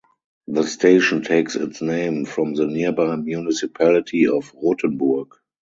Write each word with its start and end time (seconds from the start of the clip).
The 0.47 0.63
station 0.63 1.21
takes 1.21 1.55
its 1.55 1.79
name 1.79 2.25
from 2.25 2.55
the 2.55 2.65
nearby 2.65 3.17
municipality 3.17 4.25
of 4.27 4.51
Rothenburg. 4.59 5.27